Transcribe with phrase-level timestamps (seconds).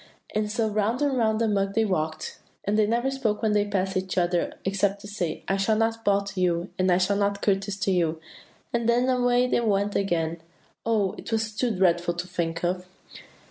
[0.33, 3.61] And so round and round the mug they walked, and they never spoke when they
[3.61, 6.97] went past each other except to say, 'I shall not bow to you,' and 'I
[6.97, 8.21] shall not courtesy to you,'
[8.73, 10.41] and then away they went again.
[10.87, 12.87] Oh, it was too dreadful to think of!